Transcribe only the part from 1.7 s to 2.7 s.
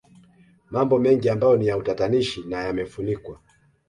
utatanishi na